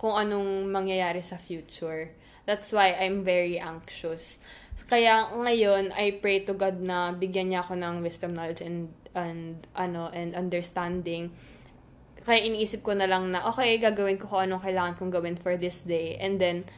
[0.00, 2.12] kung anong mangyayari sa future.
[2.44, 4.36] That's why I'm very anxious.
[4.84, 9.64] Kaya ngayon, I pray to God na bigyan niya ako ng wisdom, knowledge, and, and,
[9.72, 11.32] ano, and understanding.
[12.24, 15.56] Kaya iniisip ko na lang na, okay, gagawin ko kung anong kailangan kong gawin for
[15.56, 16.20] this day.
[16.20, 16.68] And then,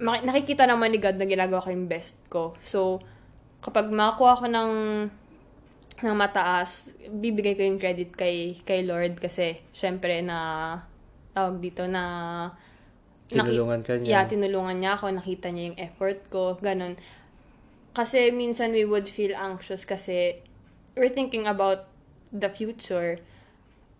[0.00, 2.56] nakikita naman ni God na ginagawa ko yung best ko.
[2.58, 2.98] So,
[3.60, 4.72] kapag makakuha ko ng
[6.00, 10.80] ng mataas, bibigay ko yung credit kay kay Lord kasi syempre na
[11.36, 12.02] tawag dito na
[13.30, 14.10] Tinulungan ka niya.
[14.10, 16.98] Yeah, tinulungan niya ako, nakita niya yung effort ko, ganun.
[17.90, 20.38] Kasi minsan we would feel anxious kasi
[20.94, 21.86] we're thinking about
[22.30, 23.18] the future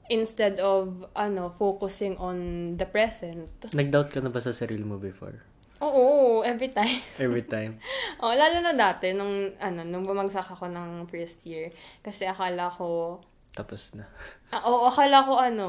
[0.07, 2.37] instead of ano focusing on
[2.79, 3.51] the present.
[3.71, 5.43] Nag-doubt ka na ba sa sarili mo before?
[5.81, 7.01] Oo, every time.
[7.25, 7.81] Every time?
[8.21, 11.73] oh, lalo na dati nung ano, nung bumagsak ako ng first year
[12.05, 13.16] kasi akala ko
[13.57, 14.05] Tapos na.
[14.53, 15.69] ah, oo, akala ko ano,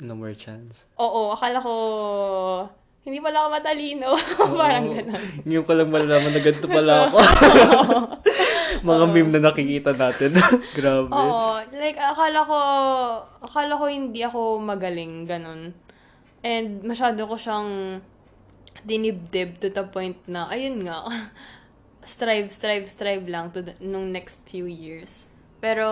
[0.00, 0.84] No more chance.
[1.00, 1.74] oo, akala ko
[3.00, 4.08] hindi pala ako matalino.
[4.60, 4.94] Parang Oo.
[4.94, 5.24] ganun.
[5.48, 7.16] Ngayon ko lang malalaman na ganito pala ako.
[8.88, 10.36] Mga meme na nakikita natin.
[10.76, 11.08] Grabe.
[11.08, 12.58] Oo, like akala ko
[13.40, 15.72] akala ko hindi ako magaling ganun.
[16.44, 18.00] And masyado ko siyang
[18.84, 21.04] dinibdib to the point na ayun nga
[22.00, 25.28] strive strive strive lang to the, nung next few years.
[25.60, 25.88] Pero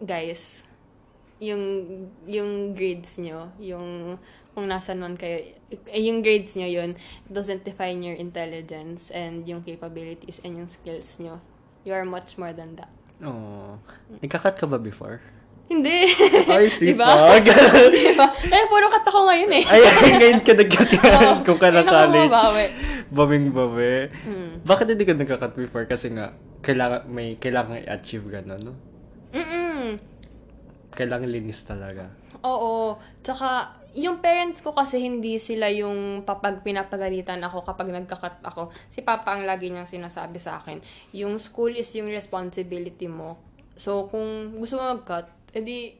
[0.00, 0.64] guys,
[1.40, 1.64] yung
[2.28, 4.20] yung grades nyo, yung
[4.60, 5.40] kung nasa man kayo,
[5.72, 10.68] eh, yung grades nyo yun, it doesn't define your intelligence and yung capabilities and yung
[10.68, 11.40] skills nyo.
[11.88, 12.92] You are much more than that.
[13.24, 13.80] Oh.
[14.20, 15.24] Nagkakat ka ba before?
[15.64, 16.12] Hindi.
[16.52, 17.08] Ay, Diba?
[17.08, 17.44] sipag.
[17.96, 18.26] diba?
[18.52, 19.64] Eh, puro kat ako ngayon eh.
[19.64, 20.88] Ay, ay, ngayon ka nagkat
[21.48, 22.28] kung ka na college.
[22.28, 22.66] mabawi.
[23.08, 24.12] Baming bawi.
[24.12, 24.52] Hmm.
[24.60, 25.88] Bakit hindi ka nagkakat before?
[25.88, 28.76] Kasi nga, kailangan, may kailangan i-achieve gano'n, no?
[29.32, 29.96] Mm-mm.
[30.92, 32.12] Kailangan linis talaga.
[32.44, 33.00] Oo.
[33.24, 38.70] Tsaka, yung parents ko kasi hindi sila yung papag pinapagalitan ako kapag nagkakat ako.
[38.88, 40.78] Si Papa ang lagi niyang sinasabi sa akin,
[41.10, 43.40] yung school is yung responsibility mo.
[43.74, 45.96] So, kung gusto mo mag-cut, edi,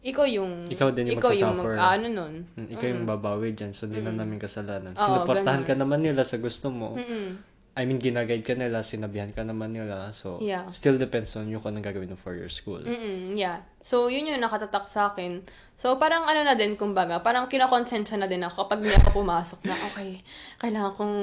[0.00, 0.64] ikaw yung...
[0.64, 1.76] Ikaw din yung ikaw yung magsasuffer.
[1.76, 2.34] mag, ano nun.
[2.56, 4.92] Mm, Ikaw yung babawi dyan, so hindi na namin kasalanan.
[4.94, 5.68] Oo, Sinuportahan ganun.
[5.68, 6.96] ka naman nila sa gusto mo.
[6.96, 7.40] Mm-mm.
[7.70, 10.10] I mean, ginaguide ka nila, sinabihan ka naman nila.
[10.12, 10.66] So, Yeah.
[10.72, 12.80] still depends on you kung anong gagawin mo for your school.
[12.80, 13.62] Mm-mm, yeah.
[13.80, 15.40] So, yun yung nakatatak sa akin.
[15.80, 19.64] So, parang ano na din, kumbaga, parang kinakonsensya na din ako kapag hindi ako pumasok
[19.64, 20.20] na, okay,
[20.60, 21.16] kailangan kong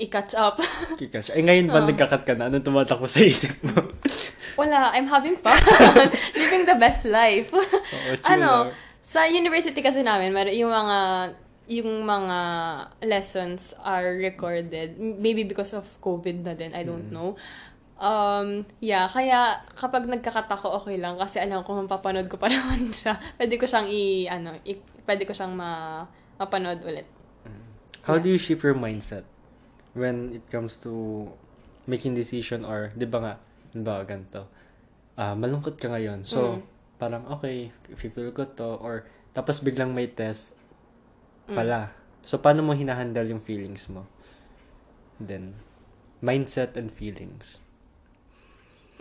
[0.00, 0.56] i-catch up.
[1.00, 1.36] Kika siya.
[1.36, 2.48] Eh, ngayon ba nagkakat ka na?
[2.48, 3.92] Anong tumatakbo sa isip mo?
[4.60, 5.60] Wala, I'm having fun.
[6.40, 7.52] Living the best life.
[7.52, 8.72] Chill ano,
[9.04, 10.98] sa university kasi namin, meron yung mga
[11.68, 12.38] yung mga
[13.04, 14.96] lessons are recorded.
[14.96, 17.36] Maybe because of COVID na din, I don't know.
[18.02, 22.90] Um, yeah, kaya kapag nagkakat ako, okay lang kasi alam ko mapapanood ko pa naman
[22.90, 23.14] siya.
[23.38, 24.74] Pwede ko siyang i, ano, i,
[25.06, 26.02] pwede ko siyang ma,
[26.34, 27.06] mapanood ulit.
[28.02, 29.22] How do you shape your mindset
[29.94, 31.30] when it comes to
[31.86, 33.32] making decision or, di ba nga,
[33.70, 34.50] di ba ganito,
[35.14, 36.26] ah malungkot ka ngayon.
[36.26, 36.62] So, Mm.
[36.98, 40.58] parang, okay, if you feel ko to, or, tapos biglang may test
[41.46, 41.94] pala.
[42.26, 44.10] So, paano mo hinahandle yung feelings mo?
[45.22, 45.58] Then,
[46.18, 47.62] mindset and feelings.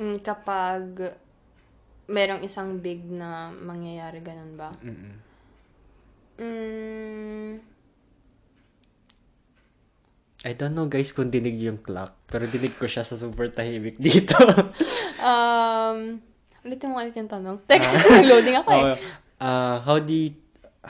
[0.02, 1.14] Mm, kapag
[2.10, 4.74] merong isang big na mangyayari, ganun ba?
[4.82, 5.14] Mm-mm.
[6.42, 7.62] Mm,
[10.42, 14.02] I don't know guys kung dinig yung clock, pero dinig ko siya sa super tahimik
[14.02, 14.34] dito.
[15.30, 16.18] um,
[16.66, 17.62] ulitin mo ulit yung tanong.
[17.70, 18.82] Teka, loading ako eh.
[18.82, 18.98] Okay.
[19.38, 20.34] Uh, how do you,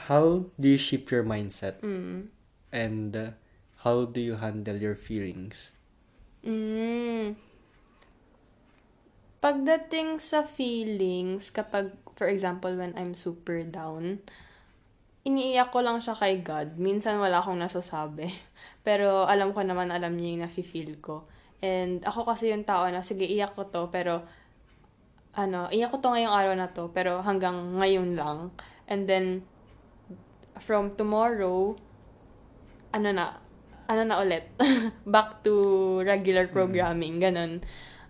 [0.08, 1.84] how do you shape your mindset?
[1.84, 2.32] Mm.
[2.72, 3.36] And uh,
[3.84, 5.76] how do you handle your feelings?
[6.40, 7.36] Mm.
[9.42, 14.22] Pagdating sa feelings, kapag, for example, when I'm super down,
[15.26, 16.78] iniiyak ko lang siya kay God.
[16.78, 18.30] Minsan wala akong nasasabi.
[18.86, 21.26] Pero alam ko naman, alam niya yung nafe-feel ko.
[21.58, 24.26] And ako kasi yung tao na, sige, iyak ko to, pero,
[25.38, 28.50] ano, iyak ko to ngayong araw na to, pero hanggang ngayon lang.
[28.90, 29.46] And then,
[30.58, 31.78] from tomorrow,
[32.90, 33.38] ano na,
[33.86, 34.50] ano na ulit,
[35.06, 37.62] back to regular programming, ganun.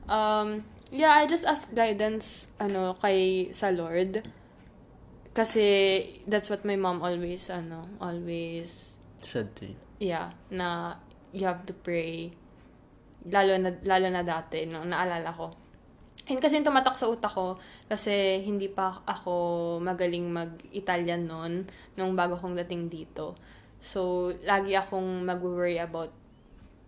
[0.09, 4.21] Um, yeah, I just ask guidance, ano, kay sa Lord.
[5.33, 5.65] Kasi,
[6.29, 9.79] that's what my mom always, ano, always, Said to you.
[9.99, 10.99] yeah, na
[11.33, 12.29] you have to pray.
[13.25, 15.57] Lalo na, lalo na dati, no, naalala ko.
[16.29, 17.57] And kasi tumatak sa utak ko,
[17.89, 21.65] kasi hindi pa ako magaling mag-Italian noon,
[21.97, 23.35] nung bago kong dating dito.
[23.83, 26.13] So, lagi akong mag-worry about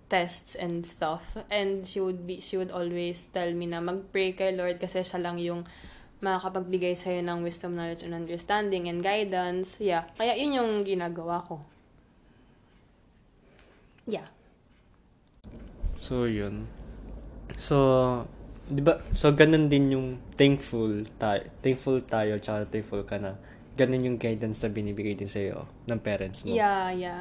[0.09, 1.37] tests and stuff.
[1.51, 5.21] And she would be, she would always tell me na mag-pray kay Lord kasi siya
[5.21, 5.64] lang yung
[6.25, 9.77] makakapagbigay sa'yo ng wisdom, knowledge, and understanding and guidance.
[9.77, 10.09] Yeah.
[10.17, 11.61] Kaya yun yung ginagawa ko.
[14.09, 14.29] Yeah.
[16.01, 16.69] So, yun.
[17.57, 17.77] So,
[18.69, 23.37] di ba, so ganun din yung thankful tayo, thankful tayo, tsaka thankful ka na
[23.77, 26.53] ganun yung guidance na binibigay din sa'yo ng parents mo.
[26.53, 27.21] Yeah, yeah.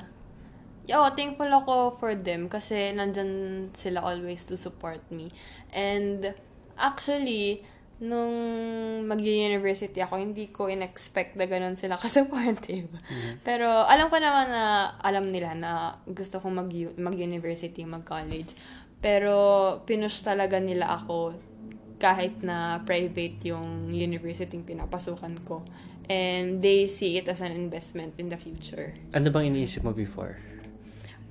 [0.92, 5.32] Oo, thankful ako for them kasi nandyan sila always to support me.
[5.72, 6.36] And
[6.76, 7.64] actually,
[8.04, 8.36] nung
[9.08, 12.92] mag-university ako, hindi ko in-expect na ganun sila ka-supportive.
[13.48, 15.72] Pero alam ko naman na alam nila na
[16.04, 18.52] gusto kong mag- mag-university, mag-college.
[19.00, 19.36] Pero
[19.88, 21.36] pinush talaga nila ako
[21.96, 25.64] kahit na private yung university yung pinapasukan ko.
[26.12, 28.92] And they see it as an investment in the future.
[29.16, 30.53] Ano bang iniisip mo before?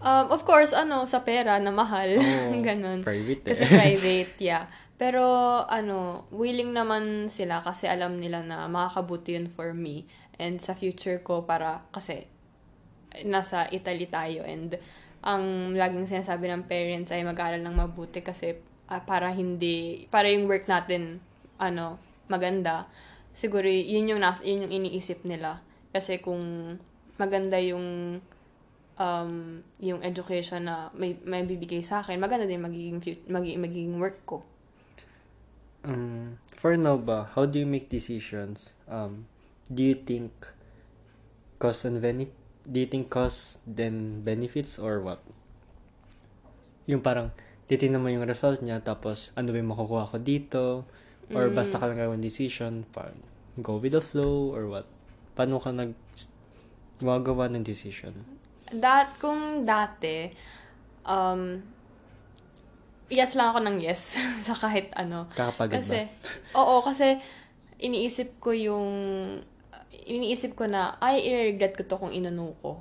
[0.02, 2.18] Um, of course, ano, sa pera na mahal.
[2.18, 3.06] Oo, Ganon.
[3.06, 3.50] private eh.
[3.54, 4.66] Kasi private, yeah.
[4.98, 5.22] Pero,
[5.66, 10.10] ano, willing naman sila kasi alam nila na makakabuti yun for me.
[10.42, 12.26] And sa future ko para, kasi,
[13.22, 14.42] nasa Italy tayo.
[14.42, 14.74] And,
[15.22, 18.58] ang laging sinasabi ng parents ay mag-aaral ng mabuti kasi
[18.90, 21.22] ah, para hindi, para yung work natin,
[21.62, 22.90] ano, maganda.
[23.38, 25.62] Siguro, yun yung, nas, yun yung iniisip nila.
[25.94, 26.74] Kasi kung
[27.22, 28.18] maganda yung
[29.02, 34.22] um, yung education na may, may bibigay sa akin, maganda din magiging, magiging, magiging work
[34.22, 34.46] ko.
[35.82, 38.78] Um, for now ba, how do you make decisions?
[38.86, 39.26] Um,
[39.66, 40.30] do you think
[41.58, 42.38] cost and benefit?
[42.62, 45.18] Do you think cost then benefits or what?
[46.86, 47.34] Yung parang
[47.66, 50.64] titingnan mo yung result niya tapos ano ba yung makukuha ko dito
[51.34, 53.18] or basta ka lang gawin decision parang
[53.58, 54.86] go with the flow or what?
[55.34, 55.98] Paano ka nag
[57.02, 58.41] gumagawa ng decision?
[58.72, 60.32] Dat, kung dati,
[61.04, 61.60] um,
[63.12, 64.16] yes lang ako ng yes
[64.48, 65.28] sa kahit ano.
[65.36, 66.12] Kakapagod Kasi, ba?
[66.60, 67.20] oo, kasi
[67.82, 68.88] iniisip ko yung,
[70.08, 72.80] iniisip ko na, ay, i-regret ko to kung inano ko.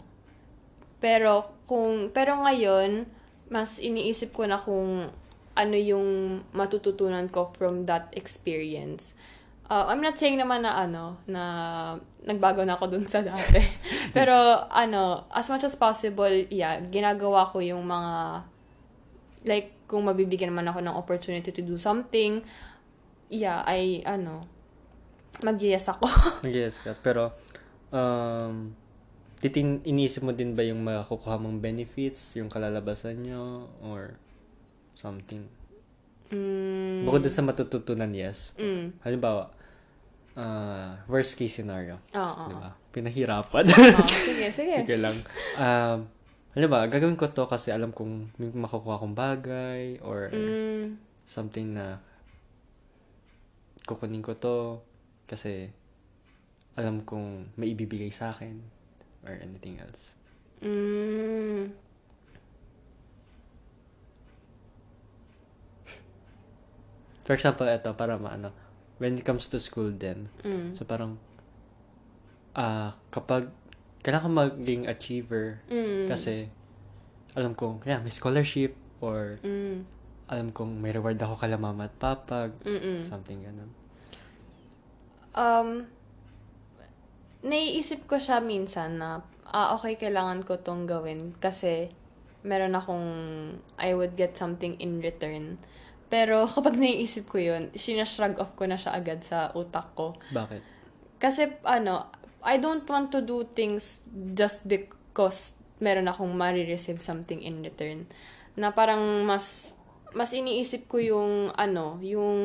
[1.04, 3.10] Pero, kung, pero ngayon,
[3.52, 5.12] mas iniisip ko na kung
[5.52, 9.12] ano yung matututunan ko from that experience.
[9.72, 11.44] Uh, I'm not saying naman na ano, na
[12.28, 13.64] nagbago na ako dun sa dati.
[14.18, 14.36] Pero,
[14.68, 18.44] ano, as much as possible, yeah, ginagawa ko yung mga,
[19.48, 22.44] like, kung mabibigyan naman ako ng opportunity to do something,
[23.32, 24.44] yeah, ay, ano,
[25.40, 26.12] mag-yes ako.
[26.52, 26.92] Yes ka.
[27.00, 27.32] Pero,
[27.96, 28.76] um,
[29.40, 34.20] titing, iniisip mo din ba yung makukuha mong benefits, yung kalalabasan nyo, or
[35.00, 35.48] something?
[36.28, 38.52] mm, Bukod sa matututunan, yes.
[38.60, 39.61] mm, Halimbawa,
[40.36, 42.00] uh, worst case scenario.
[42.14, 42.44] oo.
[42.48, 42.70] Di ba?
[42.92, 43.66] Pinahirapan.
[43.68, 44.76] Oo, sige, sige.
[44.84, 45.16] Sige lang.
[45.56, 46.08] Um,
[46.52, 52.00] halimbawa, gagawin ko to kasi alam kong may makukuha kong bagay, or Mm, something na
[53.88, 54.80] kukunin ko to
[55.26, 55.72] kasi
[56.76, 58.60] alam kong may ibibigay sa akin
[59.24, 60.16] or anything else.
[60.60, 61.72] mm,
[67.22, 68.50] For example, ito, para maano,
[69.02, 71.18] when it comes to school din, mm, so parang,
[72.54, 73.50] ah, kapag,
[74.06, 76.46] kailangan ko maging achiever mm, kasi,
[77.34, 79.82] alam kong, yeah, may scholarship or mm,
[80.30, 83.02] alam kong may reward ako kala mama at papa, mm, mm.
[83.02, 83.74] something ganun.
[85.34, 85.90] Um,
[87.42, 91.90] naiisip ko siya minsan na, ah, okay, kailangan ko tong gawin kasi
[92.46, 93.08] meron akong,
[93.82, 95.58] I would get something in return.
[96.12, 100.20] Pero kapag naiisip ko yun, sinashrug off ko na siya agad sa utak ko.
[100.36, 100.62] Bakit?
[101.18, 102.12] Kasi, ano,
[102.44, 104.04] I don't want to do things
[104.36, 108.06] just because meron akong marireceive something in return.
[108.60, 109.72] Na parang mas,
[110.12, 112.38] mas iniisip ko yung, ano, yung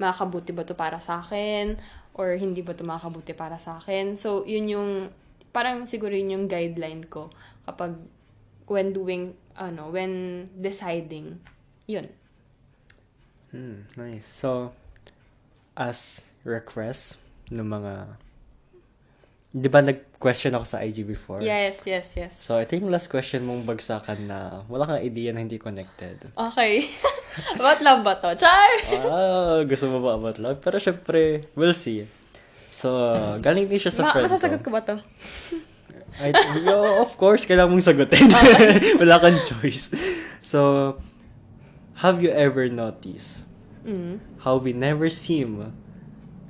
[0.00, 1.78] makakabuti ba to para sa akin
[2.14, 4.16] or hindi ba to makakabuti para sa akin.
[4.16, 4.90] So, yun yung,
[5.54, 7.30] parang siguro yun yung guideline ko
[7.66, 7.94] kapag
[8.70, 11.42] when doing, ano, when deciding.
[11.90, 12.08] Yun.
[13.54, 14.26] Hmm, nice.
[14.26, 14.74] So,
[15.78, 17.22] as request
[17.54, 18.18] ng mga
[19.54, 21.38] di ba nag-question ako sa IG before?
[21.38, 22.34] Yes, yes, yes.
[22.42, 26.18] So, ito yung last question mong bagsakan na wala kang idea na hindi connected.
[26.34, 26.90] Okay.
[27.54, 28.34] About love ba to?
[28.34, 28.70] Char!
[29.06, 30.58] ah, gusto mo ba about love?
[30.58, 32.06] Pero syempre, we'll see.
[32.70, 32.90] So,
[33.38, 34.70] galing din siya sa Ma- friend masasagot ko.
[34.70, 34.96] ko ba to?
[36.18, 36.30] I,
[36.62, 38.30] yo, of course, kailangan mong sagutin.
[39.02, 39.90] wala kang choice.
[40.42, 40.94] So,
[42.02, 43.46] have you ever noticed
[43.84, 44.16] Mm.
[44.40, 45.76] how we never seem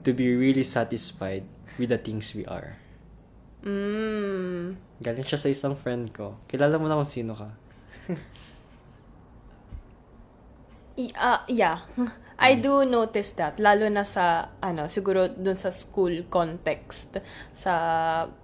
[0.07, 1.43] to be really satisfied
[1.75, 2.79] with the things we are?
[3.67, 4.79] Mm.
[5.03, 6.39] Galing siya sa isang friend ko.
[6.47, 7.51] Kilala mo na kung sino ka.
[10.95, 11.83] I- ah, yeah.
[12.39, 17.19] I do notice that lalo na sa ano siguro dun sa school context
[17.55, 17.73] sa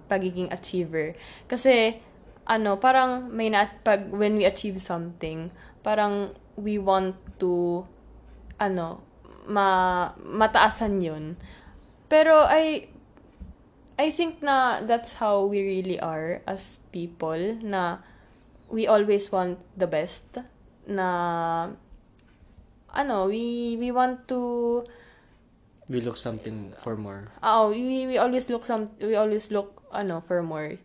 [0.07, 1.11] pagiging achiever
[1.51, 1.99] kasi
[2.47, 5.51] ano parang may na pag when we achieve something
[5.83, 7.83] parang we want to
[8.59, 9.01] ano
[9.47, 11.25] ma mataasan yun
[12.11, 12.87] pero I
[13.97, 18.01] I think na that's how we really are as people na
[18.71, 20.25] we always want the best
[20.87, 21.07] na
[22.91, 24.39] ano we we want to
[25.91, 27.27] We look something for more.
[27.43, 30.79] oh we we always look some we always look ano for more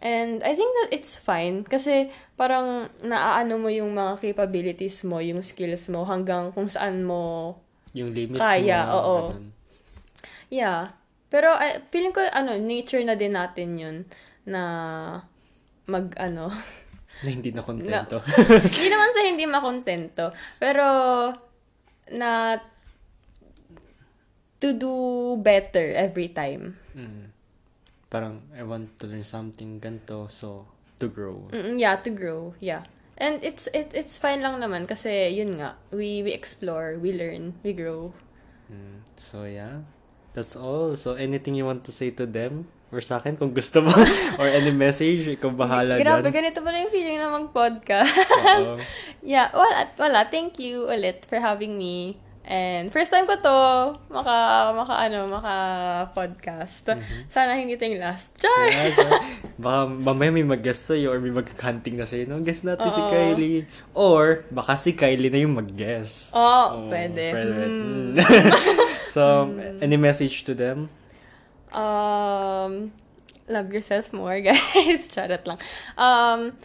[0.00, 5.44] and I think that it's fine kasi parang naaano mo yung mga capabilities mo yung
[5.44, 7.56] skills mo hanggang kung saan mo
[7.92, 8.94] Yung limits Kaya, mo.
[8.96, 9.16] oo.
[9.34, 9.46] ganun.
[10.48, 10.94] Yeah.
[11.26, 13.96] Pero eh, feeling ko ano, nature na din natin 'yun
[14.46, 14.62] na
[15.86, 16.50] mag ano.
[17.26, 18.16] Na hindi na kontento.
[18.72, 20.84] Hindi naman sa hindi makontento, pero
[22.10, 22.56] na
[24.56, 24.92] to do
[25.36, 26.76] better every time.
[26.96, 27.29] Mm.
[28.10, 30.66] Parang, I want to learn something ganito, so,
[30.98, 31.48] to grow.
[31.54, 32.52] Mm, yeah, to grow.
[32.58, 32.84] Yeah.
[33.20, 37.54] And it's it, it's fine lang naman kasi yun nga, we we explore, we learn,
[37.62, 38.10] we grow.
[38.66, 39.06] Mm.
[39.20, 39.86] So, yeah.
[40.32, 40.94] That's all.
[40.94, 42.70] So, anything you want to say to them?
[42.90, 43.90] Or sa akin, kung gusto mo.
[44.40, 46.34] or any message, ikaw bahala Grabe, dyan.
[46.34, 48.78] ganito pala yung feeling na mag-podcast.
[49.20, 50.20] Yeah, wala, wala.
[50.32, 52.16] Thank you ulit for having me.
[52.50, 53.56] And first time ko to
[54.10, 54.36] maka
[54.74, 55.54] maka ano, maka
[56.10, 56.82] podcast.
[57.30, 58.34] Sana hindi ito yung last.
[58.42, 58.66] Char.
[58.66, 58.90] Yeah,
[59.62, 62.26] baka mamaya may mag-guest sa'yo or may mag-hunting na sa'yo.
[62.26, 63.06] No, guest natin si Oo.
[63.06, 63.70] Kylie.
[63.94, 66.34] Or, baka si Kylie na yung mag-guest.
[66.34, 67.38] Oh, Oo, pwede.
[67.38, 68.18] Mm.
[68.18, 68.18] Hmm.
[69.14, 69.46] so,
[69.78, 70.90] any message to them?
[71.70, 72.90] Um,
[73.46, 75.06] love yourself more, guys.
[75.06, 75.58] Charot lang.
[75.94, 76.58] Um,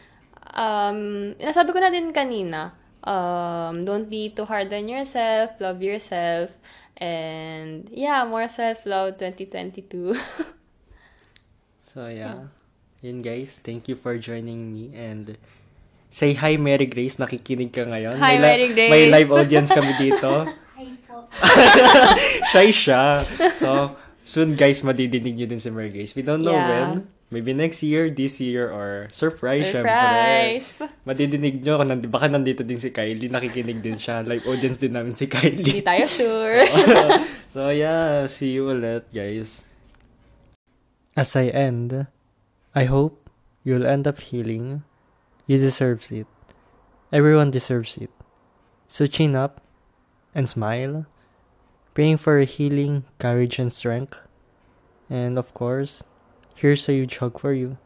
[0.49, 0.99] um,
[1.37, 2.73] nasabi ko na din kanina,
[3.05, 6.57] um, don't be too hard on yourself, love yourself,
[6.97, 10.17] and yeah, more self-love 2022.
[11.85, 12.51] So, yeah.
[12.99, 15.37] Yun guys, thank you for joining me and
[16.11, 18.19] say hi Mary Grace, nakikinig ka ngayon.
[18.19, 18.91] Hi, May Mary Grace.
[18.91, 20.43] May live audience kami dito.
[20.75, 21.23] Hi po.
[22.51, 23.23] Shy siya.
[23.55, 23.95] So,
[24.27, 26.11] soon guys, madidinig nyo din si Mary Grace.
[26.11, 26.99] We don't know Yeah.
[26.99, 27.07] when.
[27.33, 29.89] Maybe next year, this year, or surprise, syempre.
[29.89, 30.69] Surprise!
[31.09, 34.21] Madidinig nyo, kung nandi, baka nandito din si Kylie, nakikinig din siya.
[34.21, 35.81] Live audience din namin si Hindi Kylie.
[35.81, 36.61] tayo sure.
[37.53, 39.65] so, yeah, see you ulit, guys.
[41.17, 42.05] As I end,
[42.77, 43.25] I hope
[43.65, 44.85] you'll end up healing.
[45.49, 46.29] You deserve it.
[47.09, 48.13] Everyone deserves it.
[48.87, 49.65] So chin up
[50.37, 51.05] and smile,
[51.97, 54.21] praying for healing, courage, and strength.
[55.09, 56.03] And of course,
[56.55, 57.77] here's a huge hug for you.